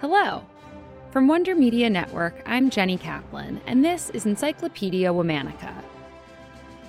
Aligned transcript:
Hello. 0.00 0.46
From 1.10 1.28
Wonder 1.28 1.54
Media 1.54 1.90
Network, 1.90 2.42
I'm 2.46 2.70
Jenny 2.70 2.96
Kaplan, 2.96 3.60
and 3.66 3.84
this 3.84 4.08
is 4.08 4.24
Encyclopedia 4.24 5.10
Womannica. 5.10 5.74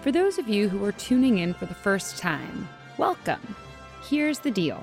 For 0.01 0.13
those 0.13 0.37
of 0.37 0.47
you 0.47 0.69
who 0.69 0.81
are 0.85 0.93
tuning 0.93 1.39
in 1.39 1.53
for 1.53 1.65
the 1.65 1.73
first 1.73 2.17
time, 2.17 2.69
welcome. 2.97 3.53
Here's 4.07 4.39
the 4.39 4.49
deal. 4.49 4.81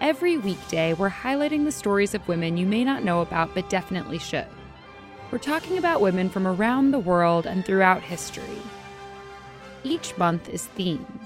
Every 0.00 0.38
weekday, 0.38 0.94
we're 0.94 1.08
highlighting 1.08 1.62
the 1.62 1.70
stories 1.70 2.16
of 2.16 2.26
women 2.26 2.56
you 2.56 2.66
may 2.66 2.82
not 2.82 3.04
know 3.04 3.20
about 3.20 3.54
but 3.54 3.70
definitely 3.70 4.18
should. 4.18 4.48
We're 5.30 5.38
talking 5.38 5.78
about 5.78 6.00
women 6.00 6.28
from 6.28 6.48
around 6.48 6.90
the 6.90 6.98
world 6.98 7.46
and 7.46 7.64
throughout 7.64 8.02
history. 8.02 8.60
Each 9.84 10.18
month 10.18 10.48
is 10.48 10.68
themed. 10.76 11.20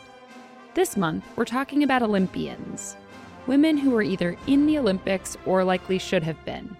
This 0.74 0.98
month, 0.98 1.24
we're 1.34 1.46
talking 1.46 1.82
about 1.82 2.02
Olympians, 2.02 2.94
women 3.50 3.76
who 3.76 3.90
were 3.90 4.00
either 4.00 4.36
in 4.46 4.64
the 4.64 4.78
Olympics 4.78 5.36
or 5.44 5.64
likely 5.64 5.98
should 5.98 6.22
have 6.22 6.42
been. 6.44 6.76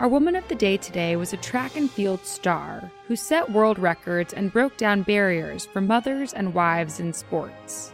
Our 0.00 0.08
woman 0.08 0.34
of 0.34 0.48
the 0.48 0.54
day 0.54 0.78
today 0.78 1.14
was 1.14 1.34
a 1.34 1.36
track 1.36 1.76
and 1.76 1.90
field 1.90 2.24
star 2.24 2.90
who 3.06 3.16
set 3.16 3.52
world 3.52 3.78
records 3.78 4.32
and 4.32 4.50
broke 4.50 4.78
down 4.78 5.02
barriers 5.02 5.66
for 5.66 5.82
mothers 5.82 6.32
and 6.32 6.54
wives 6.54 7.00
in 7.00 7.12
sports. 7.12 7.92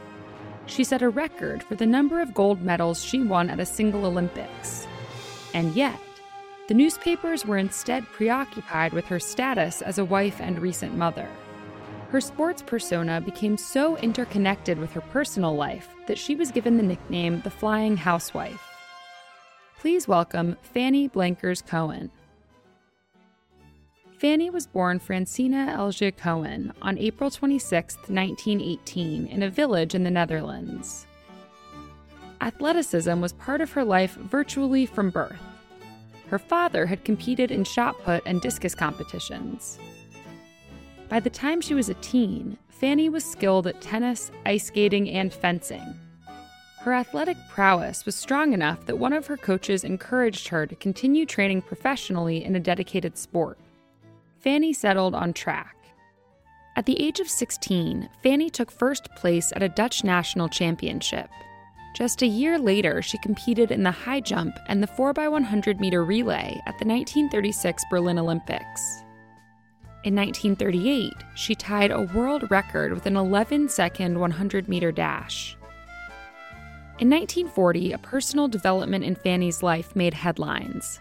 She 0.66 0.85
set 0.85 1.02
a 1.02 1.09
record 1.09 1.65
for 1.65 1.75
the 1.75 1.85
number 1.85 2.21
of 2.21 2.33
gold 2.33 2.63
medals 2.63 3.02
she 3.02 3.25
won 3.25 3.51
at 3.51 3.59
a 3.59 3.66
single 3.66 4.07
Olympics. 4.07 4.87
And 5.52 5.75
yet, 5.75 5.99
the 6.69 6.75
newspapers 6.75 7.45
were 7.45 7.59
instead 7.59 8.07
preoccupied 8.07 8.93
with 8.93 9.07
her 9.07 9.19
status 9.19 9.83
as 9.83 9.99
a 9.99 10.05
wife 10.05 10.41
and 10.41 10.63
recent 10.63 10.95
mother. 10.95 11.29
Her 12.11 12.23
sports 12.23 12.62
persona 12.62 13.21
became 13.21 13.59
so 13.59 13.98
interconnected 13.98 14.79
with 14.79 14.93
her 14.93 15.03
personal 15.03 15.55
life 15.55 15.91
that 16.07 16.16
she 16.16 16.35
was 16.35 16.51
given 16.51 16.79
the 16.79 16.83
nickname 16.83 17.43
the 17.43 17.51
Flying 17.51 17.99
Housewife. 17.99 18.62
Please 19.79 20.09
welcome 20.09 20.57
Fanny 20.63 21.07
Blankers-Koen. 21.10 22.10
Fanny 24.16 24.49
was 24.49 24.66
born 24.66 24.99
Francina 24.99 25.77
Elsje 25.77 26.16
Koen 26.16 26.73
on 26.80 26.97
April 26.97 27.30
26, 27.30 27.97
1918, 27.97 29.27
in 29.27 29.43
a 29.43 29.51
village 29.51 29.95
in 29.95 30.02
the 30.02 30.10
Netherlands. 30.10 31.07
Athleticism 32.41 33.21
was 33.21 33.35
part 33.35 33.60
of 33.60 33.73
her 33.73 33.85
life 33.85 34.15
virtually 34.15 34.87
from 34.87 35.10
birth. 35.10 35.38
Her 36.29 36.38
father 36.38 36.87
had 36.87 37.04
competed 37.04 37.51
in 37.51 37.65
shot 37.65 37.99
put 38.02 38.23
and 38.25 38.41
discus 38.41 38.75
competitions. 38.75 39.79
By 41.09 41.20
the 41.20 41.30
time 41.30 41.60
she 41.60 41.74
was 41.74 41.88
a 41.88 41.95
teen, 41.95 42.59
Fanny 42.68 43.09
was 43.09 43.24
skilled 43.24 43.66
at 43.66 43.80
tennis, 43.80 44.30
ice 44.45 44.66
skating, 44.66 45.09
and 45.09 45.32
fencing. 45.32 45.95
Her 46.80 46.92
athletic 46.92 47.37
prowess 47.48 48.04
was 48.04 48.14
strong 48.14 48.52
enough 48.52 48.84
that 48.87 48.98
one 48.98 49.12
of 49.12 49.26
her 49.26 49.36
coaches 49.36 49.84
encouraged 49.84 50.48
her 50.48 50.66
to 50.66 50.76
continue 50.76 51.26
training 51.26 51.62
professionally 51.62 52.45
in 52.45 52.54
a 52.54 52.60
dedicated 52.60 53.16
sport. 53.16 53.59
Fanny 54.38 54.73
settled 54.73 55.14
on 55.14 55.32
track. 55.32 55.74
At 56.76 56.86
the 56.86 57.01
age 57.02 57.20
of 57.20 57.29
16, 57.29 58.09
Fanny 58.23 58.51
took 58.51 58.70
first 58.70 59.09
place 59.16 59.51
at 59.56 59.62
a 59.62 59.68
Dutch 59.68 60.04
national 60.04 60.48
championship. 60.48 61.29
Just 61.96 62.23
a 62.23 62.26
year 62.26 62.59
later, 62.59 63.02
she 63.02 63.18
competed 63.18 63.73
in 63.73 63.82
the 63.82 63.90
high 63.90 64.20
jump 64.20 64.56
and 64.69 64.82
the 64.82 64.86
4x100 64.86 65.81
meter 65.81 66.04
relay 66.04 66.60
at 66.66 66.78
the 66.78 66.86
1936 66.86 67.82
Berlin 67.91 68.19
Olympics. 68.19 69.03
In 70.09 70.16
1938, 70.16 71.12
she 71.34 71.54
tied 71.54 71.91
a 71.91 72.00
world 72.00 72.50
record 72.50 72.94
with 72.94 73.04
an 73.04 73.14
11 73.14 73.69
second 73.69 74.19
100 74.19 74.66
meter 74.66 74.91
dash. 74.91 75.54
In 76.98 77.10
1940, 77.10 77.92
a 77.92 77.98
personal 77.98 78.48
development 78.48 79.04
in 79.04 79.14
Fanny's 79.14 79.62
life 79.62 79.94
made 79.94 80.14
headlines. 80.14 80.98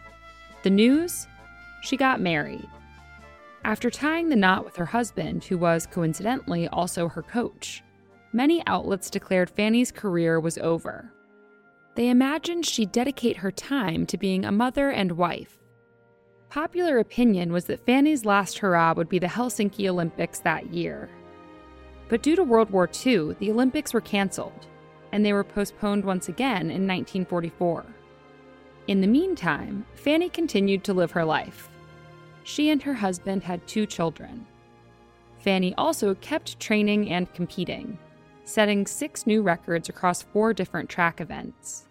The 0.63 0.72
news? 0.72 1.25
She 1.83 1.95
got 1.95 2.19
married. 2.19 2.67
After 3.63 3.89
tying 3.89 4.28
the 4.28 4.35
knot 4.35 4.66
with 4.66 4.75
her 4.75 4.88
husband, 4.88 5.46
who 5.46 5.57
was 5.57 5.88
coincidentally 5.88 6.67
also 6.67 7.07
her 7.07 7.23
coach, 7.23 7.85
many 8.34 8.62
outlets 8.67 9.09
declared 9.09 9.50
Fanny's 9.50 9.90
career 9.90 10.38
was 10.38 10.57
over. 10.57 11.13
They 11.96 12.09
imagined 12.09 12.66
she'd 12.66 12.91
dedicate 12.91 13.38
her 13.38 13.51
time 13.51 14.06
to 14.07 14.17
being 14.17 14.44
a 14.44 14.51
mother 14.51 14.90
and 14.90 15.13
wife. 15.13 15.56
Popular 16.50 17.00
opinion 17.00 17.52
was 17.52 17.66
that 17.66 17.85
Fanny's 17.85 18.24
last 18.24 18.58
hurrah 18.59 18.94
would 18.94 19.09
be 19.09 19.19
the 19.19 19.28
Helsinki 19.28 19.88
Olympics 19.90 20.40
that 20.40 20.74
year. 20.74 21.09
But 22.08 22.24
due 22.24 22.38
to 22.38 22.44
World 22.44 22.69
War 22.69 22.90
II, 23.06 23.34
the 23.40 23.52
Olympics 23.52 23.94
were 23.94 24.02
canceled, 24.02 24.66
and 25.12 25.25
they 25.25 25.34
were 25.34 25.44
postponed 25.44 26.06
once 26.06 26.30
again 26.30 26.72
in 26.72 26.88
1944. 26.88 27.85
In 28.88 29.02
the 29.02 29.08
meantime, 29.08 29.85
Fanny 29.96 30.30
continued 30.30 30.85
to 30.85 30.94
live 30.94 31.12
her 31.12 31.25
life. 31.25 31.69
She 32.44 32.69
and 32.69 32.81
her 32.84 32.94
husband 32.94 33.44
had 33.44 33.68
two 33.68 33.85
children. 33.85 34.46
Fanny 35.40 35.75
also 35.75 36.16
kept 36.16 36.62
training 36.62 37.09
and 37.09 37.31
competing, 37.34 37.97
setting 38.46 38.88
six 38.88 39.28
new 39.28 39.41
records 39.41 39.90
across 39.90 40.24
four 40.24 40.53
different 40.53 40.90
track 40.90 41.19
events. 41.19 41.87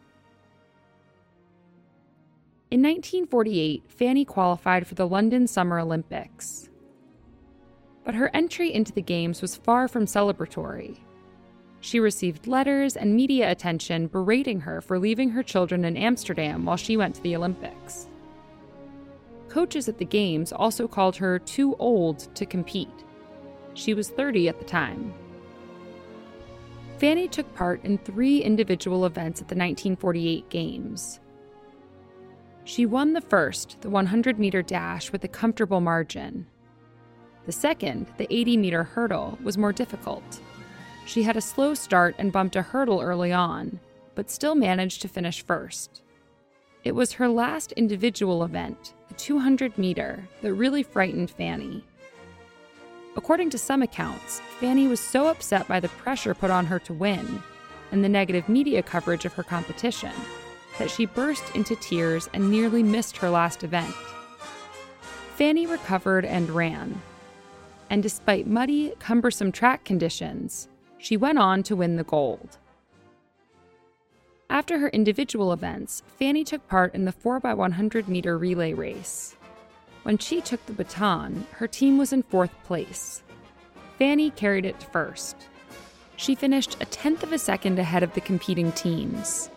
In 2.69 2.83
1948, 2.83 3.85
Fanny 3.87 4.25
qualified 4.25 4.89
for 4.89 4.97
the 4.97 5.07
London 5.07 5.47
Summer 5.47 5.79
Olympics. 5.79 6.69
But 8.05 8.17
her 8.17 8.29
entry 8.35 8.75
into 8.75 8.91
the 8.91 9.03
Games 9.03 9.41
was 9.41 9.55
far 9.55 9.87
from 9.87 10.07
celebratory. 10.07 10.99
She 11.81 12.01
received 12.01 12.49
letters 12.49 12.97
and 12.97 13.15
media 13.15 13.53
attention 13.53 14.09
berating 14.09 14.59
her 14.59 14.81
for 14.81 14.99
leaving 14.99 15.31
her 15.31 15.45
children 15.45 15.85
in 15.85 15.97
Amsterdam 15.97 16.65
while 16.65 16.77
she 16.77 16.97
went 16.97 17.15
to 17.15 17.23
the 17.23 17.37
Olympics. 17.37 18.09
Coaches 19.49 19.89
at 19.89 19.99
the 19.99 20.05
Games 20.05 20.53
also 20.53 20.89
called 20.89 21.15
her 21.15 21.39
too 21.39 21.77
old 21.79 22.35
to 22.35 22.45
compete. 22.45 23.05
She 23.75 23.95
was 23.95 24.11
30 24.11 24.49
at 24.49 24.59
the 24.59 24.65
time. 24.65 25.15
Fanny 26.99 27.29
took 27.29 27.55
part 27.55 27.85
in 27.85 27.99
three 27.99 28.43
individual 28.43 29.07
events 29.07 29.41
at 29.41 29.47
the 29.47 29.55
1948 29.55 30.49
Games. 30.49 31.21
She 32.67 32.85
won 32.85 33.13
the 33.13 33.21
first, 33.21 33.81
the 33.81 33.89
100 33.89 34.41
meter 34.41 34.61
dash, 34.61 35.13
with 35.13 35.23
a 35.23 35.29
comfortable 35.29 35.81
margin. 35.81 36.49
The 37.47 37.53
second, 37.53 38.09
the 38.19 38.27
80 38.29 38.57
meter 38.57 38.83
hurdle, 38.83 39.39
was 39.41 39.57
more 39.57 39.73
difficult. 39.73 40.41
She 41.07 41.23
had 41.23 41.37
a 41.37 41.41
slow 41.41 41.75
start 41.75 42.17
and 42.19 42.33
bumped 42.33 42.57
a 42.57 42.63
hurdle 42.63 43.01
early 43.01 43.33
on, 43.33 43.79
but 44.17 44.33
still 44.33 44.57
managed 44.57 45.01
to 45.03 45.09
finish 45.09 45.45
first. 45.45 46.03
It 46.83 46.97
was 46.97 47.13
her 47.13 47.29
last 47.29 47.71
individual 47.73 48.43
event, 48.43 48.95
the 49.07 49.15
200 49.15 49.79
meter, 49.79 50.29
that 50.43 50.53
really 50.53 50.83
frightened 50.83 51.31
Fanny. 51.31 51.85
According 53.17 53.51
to 53.51 53.59
some 53.59 53.83
accounts, 53.83 54.41
Fanny 54.59 54.89
was 54.89 54.99
so 54.99 55.29
upset 55.29 55.69
by 55.69 55.79
the 55.79 55.89
pressure 55.89 56.35
put 56.35 56.51
on 56.51 56.67
her 56.67 56.81
to 56.81 56.93
win 56.93 57.45
and 57.93 58.03
the 58.03 58.09
negative 58.09 58.49
media 58.49 58.83
coverage 58.83 59.25
of 59.25 59.35
her 59.35 59.45
competition 59.45 60.11
that 60.79 60.91
she 60.91 61.07
burst 61.07 61.55
into 61.55 61.77
tears 61.77 62.29
and 62.33 62.51
nearly 62.51 62.83
missed 62.83 63.17
her 63.17 63.31
last 63.31 63.65
event. 63.65 63.95
Fanny 65.37 65.67
recovered 65.67 66.25
and 66.25 66.49
ran. 66.51 67.01
And 67.91 68.03
despite 68.03 68.47
muddy, 68.47 68.93
cumbersome 68.99 69.53
track 69.53 69.85
conditions, 69.85 70.69
she 70.99 71.17
went 71.17 71.39
on 71.39 71.63
to 71.65 71.77
win 71.77 71.97
the 71.97 72.05
gold. 72.05 72.59
After 74.49 74.79
her 74.79 74.89
individual 74.89 75.53
events, 75.53 76.03
Fanny 76.19 76.45
took 76.45 76.67
part 76.69 76.95
in 76.95 77.05
the 77.05 77.13
4x100 77.13 78.09
meter 78.09 78.39
relay 78.39 78.73
race. 78.73 79.37
When 80.05 80.19
she 80.19 80.41
took 80.41 80.65
the 80.67 80.73
baton, 80.73 81.47
her 81.53 81.67
team 81.67 81.99
was 81.99 82.13
in 82.13 82.23
fourth 82.23 82.53
place. 82.65 83.23
Fanny 83.99 84.31
carried 84.31 84.65
it 84.65 84.81
first. 84.93 85.37
She 86.17 86.35
finished 86.35 86.77
a 86.81 86.87
tenth 86.87 87.23
of 87.23 87.33
a 87.33 87.39
second 87.39 87.79
ahead 87.79 88.03
of 88.03 88.15
the 88.15 88.21
competing 88.21 88.73
teams. 88.73 89.51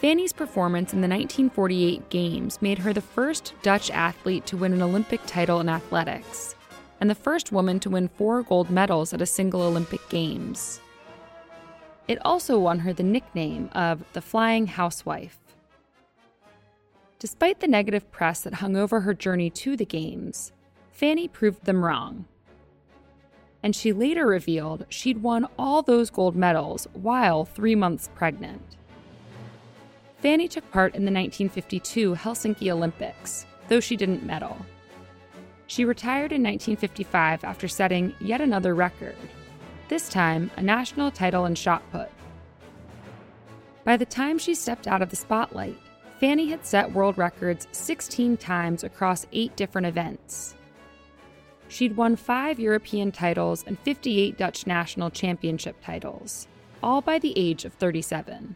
Fanny's 0.00 0.32
performance 0.32 0.94
in 0.94 1.02
the 1.02 1.08
1948 1.08 2.08
Games 2.08 2.62
made 2.62 2.78
her 2.78 2.94
the 2.94 3.02
first 3.02 3.52
Dutch 3.60 3.90
athlete 3.90 4.46
to 4.46 4.56
win 4.56 4.72
an 4.72 4.80
Olympic 4.80 5.20
title 5.26 5.60
in 5.60 5.68
athletics, 5.68 6.54
and 7.02 7.10
the 7.10 7.14
first 7.14 7.52
woman 7.52 7.78
to 7.80 7.90
win 7.90 8.08
four 8.08 8.42
gold 8.42 8.70
medals 8.70 9.12
at 9.12 9.20
a 9.20 9.26
single 9.26 9.60
Olympic 9.60 10.00
Games. 10.08 10.80
It 12.08 12.18
also 12.24 12.58
won 12.58 12.78
her 12.78 12.94
the 12.94 13.02
nickname 13.02 13.68
of 13.72 14.02
the 14.14 14.22
Flying 14.22 14.68
Housewife. 14.68 15.38
Despite 17.18 17.60
the 17.60 17.68
negative 17.68 18.10
press 18.10 18.40
that 18.40 18.54
hung 18.54 18.76
over 18.76 19.00
her 19.00 19.12
journey 19.12 19.50
to 19.50 19.76
the 19.76 19.84
Games, 19.84 20.50
Fanny 20.90 21.28
proved 21.28 21.66
them 21.66 21.84
wrong. 21.84 22.24
And 23.62 23.76
she 23.76 23.92
later 23.92 24.26
revealed 24.26 24.86
she'd 24.88 25.22
won 25.22 25.46
all 25.58 25.82
those 25.82 26.08
gold 26.08 26.34
medals 26.34 26.88
while 26.94 27.44
three 27.44 27.74
months 27.74 28.08
pregnant. 28.14 28.78
Fanny 30.20 30.48
took 30.48 30.70
part 30.70 30.94
in 30.94 31.06
the 31.06 31.12
1952 31.12 32.14
Helsinki 32.14 32.70
Olympics, 32.70 33.46
though 33.68 33.80
she 33.80 33.96
didn't 33.96 34.24
medal. 34.24 34.56
She 35.66 35.84
retired 35.84 36.32
in 36.32 36.42
1955 36.42 37.42
after 37.42 37.68
setting 37.68 38.14
yet 38.20 38.40
another 38.40 38.74
record, 38.74 39.16
this 39.88 40.08
time 40.10 40.50
a 40.56 40.62
national 40.62 41.10
title 41.10 41.46
in 41.46 41.54
shot 41.54 41.82
put. 41.90 42.10
By 43.84 43.96
the 43.96 44.04
time 44.04 44.38
she 44.38 44.54
stepped 44.54 44.86
out 44.86 45.00
of 45.00 45.08
the 45.08 45.16
spotlight, 45.16 45.78
Fanny 46.18 46.50
had 46.50 46.66
set 46.66 46.92
world 46.92 47.16
records 47.16 47.66
16 47.72 48.36
times 48.36 48.84
across 48.84 49.26
eight 49.32 49.56
different 49.56 49.86
events. 49.86 50.54
She'd 51.68 51.96
won 51.96 52.16
five 52.16 52.60
European 52.60 53.10
titles 53.10 53.64
and 53.66 53.78
58 53.78 54.36
Dutch 54.36 54.66
national 54.66 55.10
championship 55.10 55.76
titles, 55.82 56.46
all 56.82 57.00
by 57.00 57.18
the 57.18 57.32
age 57.38 57.64
of 57.64 57.72
37. 57.74 58.54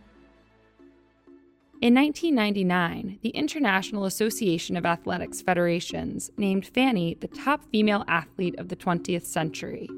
In 1.85 1.93
1999, 1.97 3.19
the 3.21 3.29
International 3.29 4.07
Association 4.07 4.75
of 4.79 4.87
Athletics 4.87 5.43
Federations 5.43 6.31
named 6.39 6.67
Fanny 6.67 7.19
the 7.21 7.29
top 7.29 7.63
female 7.71 8.07
athlete 8.09 8.59
of 8.59 8.71
the 8.71 8.77
20th 8.77 9.27
century. 9.27 9.91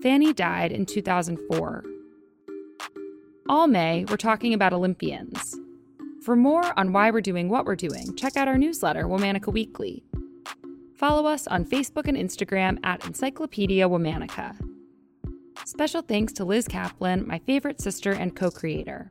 Fanny 0.00 0.32
died 0.32 0.70
in 0.70 0.86
2004. 0.86 1.84
All 3.48 3.66
May, 3.66 4.04
we're 4.04 4.16
talking 4.16 4.54
about 4.54 4.72
Olympians. 4.72 5.58
For 6.22 6.36
more 6.36 6.72
on 6.78 6.92
why 6.92 7.10
we're 7.10 7.22
doing 7.22 7.48
what 7.48 7.64
we're 7.64 7.74
doing, 7.74 8.14
check 8.14 8.36
out 8.36 8.46
our 8.46 8.56
newsletter, 8.56 9.02
Womannica 9.02 9.52
Weekly. 9.52 10.04
Follow 10.94 11.26
us 11.26 11.48
on 11.48 11.64
Facebook 11.64 12.06
and 12.06 12.16
Instagram 12.16 12.78
at 12.84 13.04
Encyclopedia 13.04 13.88
Womannica. 13.88 14.54
Special 15.64 16.02
thanks 16.02 16.32
to 16.34 16.44
Liz 16.44 16.68
Kaplan, 16.68 17.26
my 17.26 17.40
favorite 17.40 17.80
sister 17.80 18.12
and 18.12 18.36
co 18.36 18.48
creator. 18.52 19.10